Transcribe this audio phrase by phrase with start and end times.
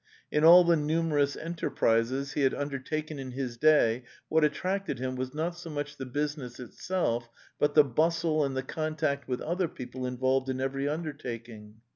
[0.31, 5.15] In all the numerous enterprises he had un dertaken in his day what attracted him
[5.15, 9.41] was not so much the business itself, but the bustle and the con tact with
[9.41, 11.81] other people involved in every undertaking.